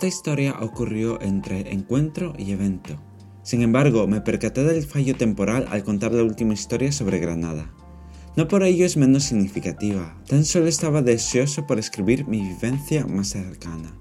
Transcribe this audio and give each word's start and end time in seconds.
Esta 0.00 0.08
historia 0.08 0.56
ocurrió 0.60 1.20
entre 1.20 1.74
encuentro 1.74 2.32
y 2.38 2.52
evento. 2.52 2.98
Sin 3.42 3.60
embargo, 3.60 4.06
me 4.06 4.22
percaté 4.22 4.64
del 4.64 4.82
fallo 4.82 5.14
temporal 5.14 5.66
al 5.68 5.84
contar 5.84 6.14
la 6.14 6.22
última 6.22 6.54
historia 6.54 6.90
sobre 6.90 7.18
Granada. 7.18 7.70
No 8.34 8.48
por 8.48 8.62
ello 8.62 8.86
es 8.86 8.96
menos 8.96 9.24
significativa, 9.24 10.16
tan 10.26 10.46
solo 10.46 10.68
estaba 10.68 11.02
deseoso 11.02 11.66
por 11.66 11.78
escribir 11.78 12.26
mi 12.26 12.40
vivencia 12.40 13.06
más 13.06 13.28
cercana. 13.28 13.94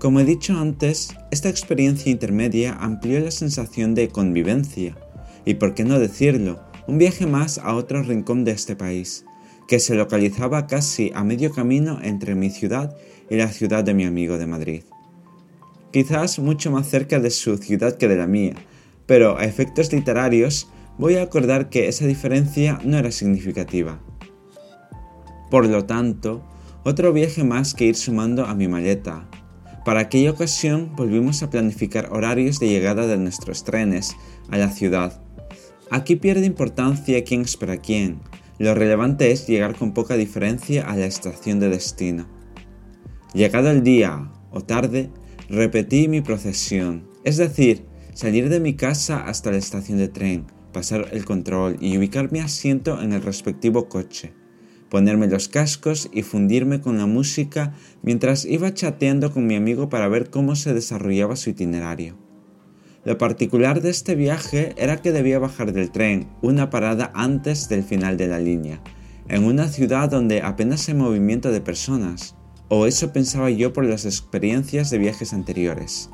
Como 0.00 0.18
he 0.18 0.24
dicho 0.24 0.58
antes, 0.58 1.14
esta 1.30 1.48
experiencia 1.48 2.10
intermedia 2.10 2.72
amplió 2.72 3.20
la 3.20 3.30
sensación 3.30 3.94
de 3.94 4.08
convivencia, 4.08 4.96
y 5.44 5.54
por 5.54 5.74
qué 5.74 5.84
no 5.84 6.00
decirlo, 6.00 6.60
un 6.88 6.98
viaje 6.98 7.26
más 7.26 7.58
a 7.58 7.76
otro 7.76 8.02
rincón 8.02 8.42
de 8.42 8.50
este 8.50 8.74
país, 8.74 9.26
que 9.68 9.80
se 9.80 9.94
localizaba 9.94 10.66
casi 10.66 11.12
a 11.14 11.24
medio 11.24 11.52
camino 11.52 11.98
entre 12.02 12.34
mi 12.34 12.50
ciudad 12.50 12.96
y 13.30 13.36
la 13.36 13.48
ciudad 13.48 13.84
de 13.84 13.94
mi 13.94 14.04
amigo 14.04 14.38
de 14.38 14.46
Madrid. 14.46 14.82
Quizás 15.92 16.38
mucho 16.38 16.70
más 16.70 16.88
cerca 16.88 17.20
de 17.20 17.30
su 17.30 17.56
ciudad 17.58 17.96
que 17.96 18.08
de 18.08 18.16
la 18.16 18.26
mía, 18.26 18.54
pero 19.06 19.38
a 19.38 19.44
efectos 19.44 19.92
literarios 19.92 20.68
voy 20.98 21.16
a 21.16 21.22
acordar 21.22 21.68
que 21.68 21.88
esa 21.88 22.06
diferencia 22.06 22.80
no 22.84 22.98
era 22.98 23.10
significativa. 23.10 24.00
Por 25.50 25.66
lo 25.66 25.84
tanto, 25.84 26.42
otro 26.84 27.12
viaje 27.12 27.44
más 27.44 27.74
que 27.74 27.86
ir 27.86 27.96
sumando 27.96 28.46
a 28.46 28.54
mi 28.54 28.68
maleta. 28.68 29.28
Para 29.84 30.00
aquella 30.00 30.32
ocasión 30.32 30.94
volvimos 30.96 31.42
a 31.42 31.50
planificar 31.50 32.08
horarios 32.12 32.58
de 32.58 32.68
llegada 32.68 33.06
de 33.06 33.16
nuestros 33.16 33.64
trenes 33.64 34.16
a 34.50 34.58
la 34.58 34.68
ciudad. 34.68 35.20
Aquí 35.90 36.16
pierde 36.16 36.46
importancia 36.46 37.22
quién 37.22 37.42
espera 37.42 37.76
quién, 37.76 38.20
lo 38.58 38.74
relevante 38.74 39.30
es 39.32 39.46
llegar 39.46 39.76
con 39.76 39.92
poca 39.92 40.16
diferencia 40.16 40.88
a 40.88 40.96
la 40.96 41.06
estación 41.06 41.60
de 41.60 41.68
destino. 41.68 42.26
Llegado 43.34 43.70
el 43.70 43.82
día 43.82 44.30
o 44.50 44.62
tarde, 44.62 45.10
repetí 45.48 46.08
mi 46.08 46.22
procesión, 46.22 47.06
es 47.24 47.36
decir, 47.36 47.84
salir 48.14 48.48
de 48.48 48.60
mi 48.60 48.74
casa 48.74 49.24
hasta 49.26 49.50
la 49.50 49.58
estación 49.58 49.98
de 49.98 50.08
tren, 50.08 50.46
pasar 50.72 51.08
el 51.12 51.24
control 51.24 51.76
y 51.80 51.98
ubicar 51.98 52.32
mi 52.32 52.38
asiento 52.38 53.02
en 53.02 53.12
el 53.12 53.22
respectivo 53.22 53.88
coche, 53.88 54.32
ponerme 54.88 55.26
los 55.26 55.48
cascos 55.48 56.08
y 56.12 56.22
fundirme 56.22 56.80
con 56.80 56.96
la 56.96 57.06
música 57.06 57.74
mientras 58.02 58.46
iba 58.46 58.72
chateando 58.72 59.32
con 59.32 59.46
mi 59.46 59.56
amigo 59.56 59.90
para 59.90 60.08
ver 60.08 60.30
cómo 60.30 60.56
se 60.56 60.72
desarrollaba 60.72 61.36
su 61.36 61.50
itinerario. 61.50 62.25
Lo 63.06 63.18
particular 63.18 63.82
de 63.82 63.90
este 63.90 64.16
viaje 64.16 64.74
era 64.76 64.96
que 64.96 65.12
debía 65.12 65.38
bajar 65.38 65.72
del 65.72 65.92
tren 65.92 66.26
una 66.42 66.70
parada 66.70 67.12
antes 67.14 67.68
del 67.68 67.84
final 67.84 68.16
de 68.16 68.26
la 68.26 68.40
línea, 68.40 68.80
en 69.28 69.44
una 69.44 69.68
ciudad 69.68 70.10
donde 70.10 70.42
apenas 70.42 70.88
hay 70.88 70.94
movimiento 70.94 71.52
de 71.52 71.60
personas, 71.60 72.34
o 72.66 72.84
eso 72.84 73.12
pensaba 73.12 73.48
yo 73.50 73.72
por 73.72 73.84
las 73.84 74.06
experiencias 74.06 74.90
de 74.90 74.98
viajes 74.98 75.32
anteriores. 75.32 76.10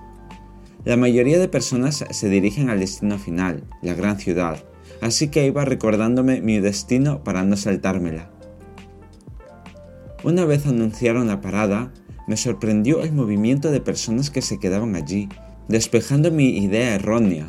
La 0.85 0.99
mayoría 0.99 1.39
de 1.39 1.49
personas 1.49 2.05
se 2.11 2.29
dirigen 2.29 2.69
al 2.69 2.81
destino 2.81 3.19
final, 3.19 3.65
la 3.81 3.95
gran 3.95 4.19
ciudad, 4.19 4.63
así 5.01 5.29
que 5.29 5.47
iba 5.47 5.65
recordándome 5.65 6.43
mi 6.43 6.61
destino 6.61 7.25
para 7.25 7.43
no 7.43 7.57
saltármela. 7.57 8.31
Una 10.25 10.45
vez 10.45 10.67
anunciaron 10.67 11.27
la 11.27 11.41
parada, 11.41 11.91
me 12.29 12.37
sorprendió 12.37 13.03
el 13.03 13.13
movimiento 13.13 13.71
de 13.71 13.81
personas 13.81 14.29
que 14.29 14.43
se 14.43 14.59
quedaban 14.59 14.95
allí 14.95 15.31
despejando 15.69 16.31
mi 16.31 16.59
idea 16.59 16.95
errónea. 16.95 17.49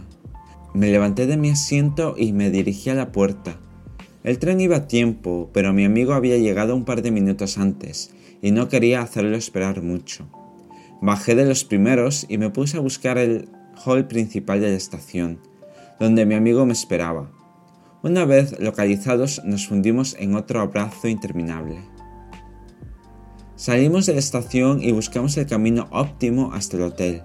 Me 0.74 0.92
levanté 0.92 1.28
de 1.28 1.38
mi 1.38 1.50
asiento 1.50 2.16
y 2.18 2.34
me 2.34 2.50
dirigí 2.50 2.90
a 2.90 2.96
la 2.96 3.12
puerta. 3.12 3.58
El 4.24 4.40
tren 4.40 4.62
iba 4.62 4.78
a 4.78 4.88
tiempo, 4.88 5.50
pero 5.54 5.74
mi 5.74 5.84
amigo 5.84 6.14
había 6.14 6.38
llegado 6.38 6.76
un 6.76 6.86
par 6.86 7.02
de 7.02 7.12
minutos 7.12 7.58
antes 7.58 8.12
y 8.42 8.52
no 8.52 8.70
quería 8.70 9.02
hacerlo 9.02 9.36
esperar 9.36 9.82
mucho. 9.82 10.28
Bajé 11.02 11.36
de 11.36 11.46
los 11.46 11.66
primeros 11.66 12.26
y 12.30 12.38
me 12.38 12.50
puse 12.50 12.78
a 12.78 12.82
buscar 12.82 13.18
el 13.18 13.50
hall 13.86 14.08
principal 14.08 14.62
de 14.62 14.70
la 14.70 14.78
estación, 14.78 15.40
donde 16.00 16.26
mi 16.26 16.36
amigo 16.36 16.66
me 16.66 16.74
esperaba. 16.74 17.32
Una 18.02 18.26
vez 18.26 18.60
localizados 18.60 19.42
nos 19.44 19.68
fundimos 19.68 20.16
en 20.20 20.36
otro 20.36 20.62
abrazo 20.62 21.08
interminable. 21.08 21.78
Salimos 23.56 24.06
de 24.06 24.14
la 24.14 24.20
estación 24.20 24.82
y 24.82 24.92
buscamos 24.92 25.38
el 25.38 25.46
camino 25.46 25.88
óptimo 25.92 26.52
hasta 26.54 26.78
el 26.78 26.84
hotel 26.84 27.24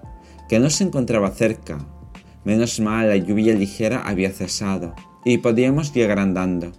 que 0.49 0.59
no 0.59 0.69
se 0.69 0.83
encontraba 0.83 1.29
cerca. 1.29 1.77
Menos 2.43 2.79
mal 2.79 3.07
la 3.07 3.15
lluvia 3.15 3.53
ligera 3.53 4.01
había 4.01 4.31
cesado 4.31 4.95
y 5.23 5.37
podíamos 5.37 5.93
llegar 5.93 6.19
andando. 6.19 6.71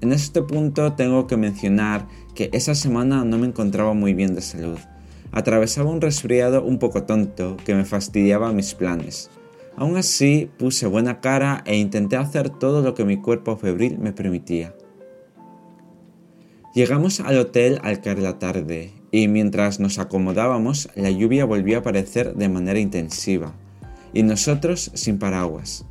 En 0.00 0.12
este 0.12 0.42
punto 0.42 0.94
tengo 0.94 1.28
que 1.28 1.36
mencionar 1.36 2.08
que 2.34 2.50
esa 2.52 2.74
semana 2.74 3.24
no 3.24 3.38
me 3.38 3.46
encontraba 3.46 3.94
muy 3.94 4.12
bien 4.12 4.34
de 4.34 4.42
salud. 4.42 4.78
Atravesaba 5.30 5.90
un 5.90 6.00
resfriado 6.00 6.64
un 6.64 6.78
poco 6.78 7.04
tonto 7.04 7.56
que 7.64 7.74
me 7.74 7.84
fastidiaba 7.84 8.52
mis 8.52 8.74
planes. 8.74 9.30
Aún 9.76 9.96
así 9.96 10.50
puse 10.58 10.86
buena 10.86 11.20
cara 11.20 11.62
e 11.64 11.76
intenté 11.76 12.16
hacer 12.16 12.50
todo 12.50 12.82
lo 12.82 12.94
que 12.94 13.04
mi 13.04 13.18
cuerpo 13.18 13.56
febril 13.56 13.98
me 13.98 14.12
permitía. 14.12 14.74
Llegamos 16.74 17.20
al 17.20 17.38
hotel 17.38 17.78
al 17.82 18.00
caer 18.00 18.18
la 18.18 18.38
tarde 18.38 19.01
y 19.12 19.28
mientras 19.28 19.78
nos 19.78 20.00
acomodábamos 20.00 20.88
la 20.96 21.10
lluvia 21.10 21.44
volvió 21.44 21.76
a 21.76 21.80
aparecer 21.80 22.34
de 22.34 22.48
manera 22.48 22.80
intensiva 22.80 23.54
y 24.12 24.24
nosotros 24.24 24.90
sin 24.94 25.18
paraguas. 25.18 25.84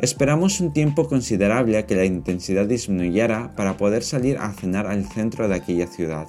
Esperamos 0.00 0.60
un 0.60 0.72
tiempo 0.72 1.06
considerable 1.08 1.78
a 1.78 1.86
que 1.86 1.94
la 1.94 2.04
intensidad 2.04 2.66
disminuyera 2.66 3.54
para 3.54 3.76
poder 3.76 4.02
salir 4.02 4.38
a 4.38 4.52
cenar 4.52 4.86
al 4.86 5.04
centro 5.04 5.46
de 5.46 5.54
aquella 5.54 5.86
ciudad. 5.86 6.26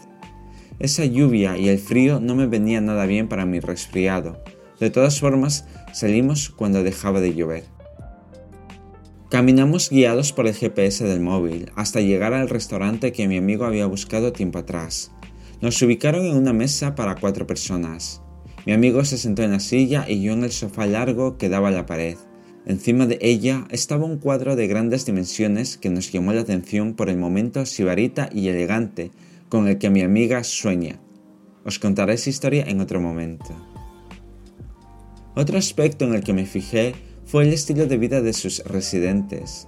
Esa 0.78 1.06
lluvia 1.06 1.57
y 1.57 1.69
el 1.69 1.79
frío 1.79 2.19
no 2.19 2.35
me 2.35 2.47
venían 2.47 2.85
nada 2.85 3.06
bien 3.06 3.28
para 3.28 3.46
mi 3.46 3.59
resfriado. 3.59 4.44
De 4.79 4.90
todas 4.90 5.19
formas, 5.19 5.66
salimos 5.94 6.50
cuando 6.50 6.84
dejaba 6.84 7.22
de 7.22 7.34
llover. 7.34 7.63
Caminamos 9.29 9.90
guiados 9.90 10.31
por 10.31 10.47
el 10.47 10.53
GPS 10.53 11.06
del 11.06 11.22
móvil 11.22 11.72
hasta 11.75 12.02
llegar 12.02 12.34
al 12.34 12.50
restaurante 12.50 13.12
que 13.12 13.28
mi 13.28 13.38
amigo 13.38 13.66
había 13.66 13.88
buscado 13.88 14.31
tiempo 14.31 14.59
atrás. 14.59 15.12
Nos 15.62 15.82
ubicaron 15.82 16.26
en 16.26 16.36
una 16.36 16.54
mesa 16.54 16.96
para 16.96 17.16
cuatro 17.16 17.48
personas. 17.48 18.22
Mi 18.66 18.74
amigo 18.74 19.06
se 19.06 19.18
sentó 19.18 19.44
en 19.44 19.52
la 19.52 19.60
silla 19.60 20.06
y 20.08 20.22
yo 20.22 20.34
en 20.34 20.44
el 20.44 20.52
sofá 20.52 20.86
largo 20.86 21.38
que 21.38 21.50
daba 21.50 21.70
a 21.70 21.72
la 21.72 21.86
pared. 21.86 22.18
Encima 22.66 23.06
de 23.06 23.20
ella 23.22 23.68
estaba 23.70 24.06
un 24.06 24.18
cuadro 24.18 24.56
de 24.56 24.68
grandes 24.68 25.06
dimensiones 25.06 25.78
que 25.78 25.92
nos 25.92 26.12
llamó 26.12 26.34
la 26.34 26.42
atención 26.42 26.96
por 26.96 27.10
el 27.10 27.18
momento 27.18 27.66
sibarita 27.66 28.30
y 28.34 28.48
elegante 28.48 29.12
con 29.50 29.68
el 29.68 29.78
que 29.78 29.92
mi 29.92 30.02
amiga 30.02 30.44
sueña. 30.44 31.00
Os 31.64 31.80
contaré 31.80 32.14
esa 32.14 32.32
historia 32.32 32.64
en 32.68 32.82
otro 32.82 33.00
momento. 33.00 33.56
Otro 35.36 35.58
aspecto 35.58 36.06
en 36.06 36.16
el 36.16 36.24
que 36.24 36.34
me 36.34 36.46
fijé 36.46 36.96
fue 37.26 37.44
el 37.44 37.54
estilo 37.54 37.86
de 37.86 37.98
vida 37.98 38.22
de 38.22 38.34
sus 38.34 38.64
residentes. 38.66 39.68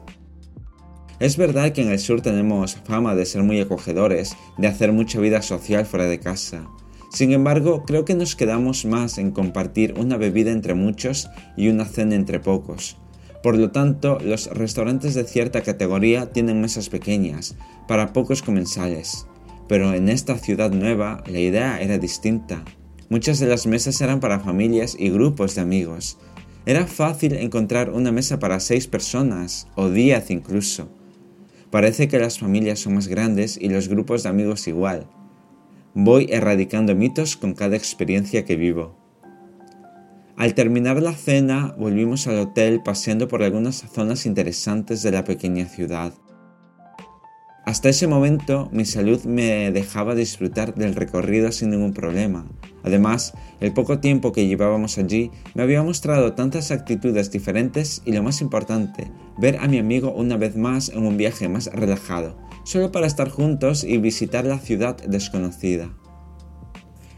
Es 1.19 1.35
verdad 1.35 1.71
que 1.71 1.81
en 1.81 1.89
el 1.89 1.97
sur 1.97 2.21
tenemos 2.21 2.75
fama 2.75 3.15
de 3.15 3.25
ser 3.25 3.41
muy 3.41 3.59
acogedores, 3.59 4.35
de 4.57 4.67
hacer 4.67 4.91
mucha 4.91 5.19
vida 5.19 5.41
social 5.41 5.85
fuera 5.85 6.05
de 6.05 6.19
casa. 6.19 6.67
Sin 7.11 7.31
embargo, 7.31 7.83
creo 7.85 8.05
que 8.05 8.13
nos 8.13 8.35
quedamos 8.35 8.85
más 8.85 9.17
en 9.17 9.31
compartir 9.31 9.95
una 9.97 10.17
bebida 10.17 10.51
entre 10.51 10.75
muchos 10.75 11.29
y 11.55 11.69
una 11.69 11.85
cena 11.85 12.15
entre 12.15 12.39
pocos. 12.39 12.97
Por 13.41 13.57
lo 13.57 13.71
tanto, 13.71 14.19
los 14.19 14.47
restaurantes 14.47 15.15
de 15.15 15.23
cierta 15.23 15.61
categoría 15.61 16.31
tienen 16.31 16.61
mesas 16.61 16.89
pequeñas, 16.89 17.55
para 17.87 18.13
pocos 18.13 18.43
comensales. 18.43 19.25
Pero 19.67 19.93
en 19.93 20.09
esta 20.09 20.37
ciudad 20.37 20.71
nueva 20.71 21.23
la 21.25 21.39
idea 21.39 21.81
era 21.81 21.97
distinta. 21.97 22.63
Muchas 23.09 23.39
de 23.39 23.47
las 23.47 23.65
mesas 23.65 23.99
eran 24.01 24.19
para 24.19 24.39
familias 24.39 24.95
y 24.99 25.09
grupos 25.09 25.55
de 25.55 25.61
amigos, 25.61 26.17
era 26.67 26.85
fácil 26.85 27.33
encontrar 27.35 27.91
una 27.91 28.11
mesa 28.11 28.39
para 28.39 28.59
seis 28.59 28.87
personas, 28.87 29.69
o 29.75 29.89
diez 29.89 30.29
incluso. 30.31 30.89
Parece 31.71 32.07
que 32.07 32.19
las 32.19 32.39
familias 32.39 32.79
son 32.79 32.95
más 32.95 33.07
grandes 33.07 33.57
y 33.59 33.69
los 33.69 33.89
grupos 33.89 34.23
de 34.23 34.29
amigos 34.29 34.67
igual. 34.67 35.07
Voy 35.93 36.27
erradicando 36.29 36.95
mitos 36.95 37.35
con 37.35 37.53
cada 37.53 37.75
experiencia 37.75 38.45
que 38.45 38.55
vivo. 38.55 38.95
Al 40.37 40.53
terminar 40.53 41.01
la 41.01 41.13
cena, 41.13 41.75
volvimos 41.77 42.27
al 42.27 42.37
hotel 42.37 42.81
paseando 42.83 43.27
por 43.27 43.41
algunas 43.41 43.77
zonas 43.91 44.25
interesantes 44.25 45.01
de 45.01 45.11
la 45.11 45.23
pequeña 45.23 45.65
ciudad. 45.65 46.13
Hasta 47.67 47.89
ese 47.89 48.07
momento 48.07 48.69
mi 48.71 48.85
salud 48.85 49.25
me 49.25 49.71
dejaba 49.73 50.15
disfrutar 50.15 50.73
del 50.73 50.95
recorrido 50.95 51.51
sin 51.51 51.71
ningún 51.71 51.91
problema. 51.91 52.45
Además, 52.83 53.33
el 53.59 53.73
poco 53.73 53.99
tiempo 53.99 54.31
que 54.31 54.47
llevábamos 54.47 54.97
allí 54.97 55.31
me 55.53 55.63
había 55.63 55.83
mostrado 55.83 56.31
tantas 56.31 56.71
actitudes 56.71 57.29
diferentes 57.29 58.01
y 58.05 58.13
lo 58.13 58.23
más 58.23 58.39
importante, 58.39 59.11
ver 59.37 59.57
a 59.57 59.67
mi 59.67 59.79
amigo 59.79 60.13
una 60.13 60.37
vez 60.37 60.55
más 60.55 60.87
en 60.87 61.05
un 61.05 61.17
viaje 61.17 61.49
más 61.49 61.65
relajado, 61.73 62.37
solo 62.63 62.93
para 62.93 63.05
estar 63.05 63.27
juntos 63.27 63.83
y 63.83 63.97
visitar 63.97 64.45
la 64.45 64.59
ciudad 64.59 64.95
desconocida. 65.05 65.89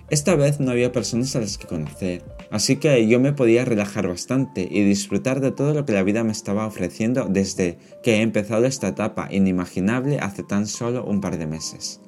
Esta 0.09 0.35
vez 0.35 0.59
no 0.59 0.71
había 0.71 0.91
personas 0.91 1.35
a 1.35 1.39
las 1.39 1.59
que 1.59 1.67
conocer, 1.67 2.23
así 2.49 2.77
que 2.77 3.07
yo 3.07 3.19
me 3.19 3.31
podía 3.31 3.63
relajar 3.63 4.07
bastante 4.07 4.67
y 4.69 4.83
disfrutar 4.83 5.39
de 5.39 5.51
todo 5.51 5.75
lo 5.75 5.85
que 5.85 5.93
la 5.93 6.01
vida 6.01 6.23
me 6.23 6.31
estaba 6.31 6.65
ofreciendo 6.65 7.27
desde 7.29 7.77
que 8.01 8.15
he 8.15 8.21
empezado 8.21 8.65
esta 8.65 8.87
etapa 8.87 9.27
inimaginable 9.31 10.19
hace 10.19 10.41
tan 10.41 10.65
solo 10.65 11.05
un 11.05 11.21
par 11.21 11.37
de 11.37 11.45
meses. 11.45 12.01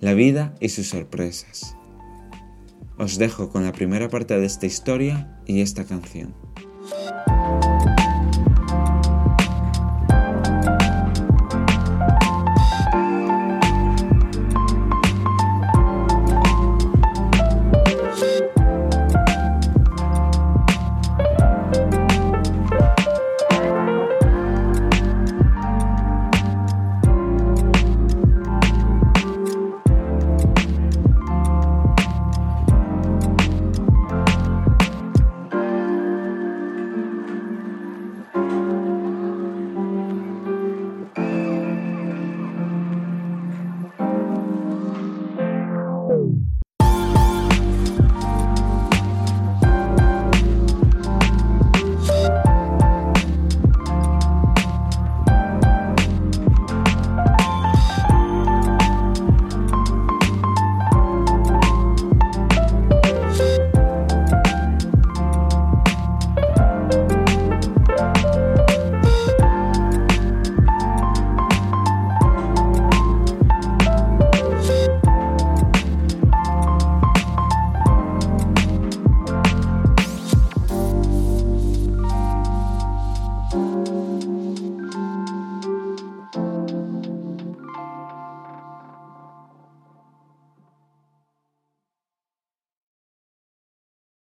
La 0.00 0.12
vida 0.12 0.54
y 0.60 0.68
sus 0.68 0.90
sorpresas. 0.90 1.74
os 2.98 3.16
dejo 3.16 3.48
con 3.48 3.64
la 3.64 3.72
primera 3.72 4.10
parte 4.10 4.38
de 4.38 4.44
esta 4.44 4.66
historia 4.66 5.40
y 5.46 5.62
esta 5.62 5.84
canción. 5.84 6.34